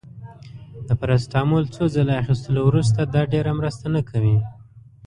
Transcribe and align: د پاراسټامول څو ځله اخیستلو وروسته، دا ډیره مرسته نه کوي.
د 0.87 0.89
پاراسټامول 0.99 1.63
څو 1.75 1.83
ځله 1.95 2.13
اخیستلو 2.23 2.61
وروسته، 2.65 3.01
دا 3.13 3.21
ډیره 3.33 3.51
مرسته 3.59 3.85
نه 3.95 4.01
کوي. 4.09 4.37